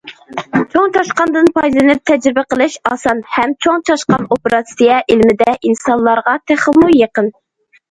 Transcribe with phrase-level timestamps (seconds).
[0.69, 7.33] چوڭ چاشقاندىن پايدىلىنىپ تەجرىبە قىلىش ئاسان ھەم چوڭ چاشقان ئوپېراتسىيە ئىلمىدە ئىنسانلارغا تېخىمۇ يېقىن.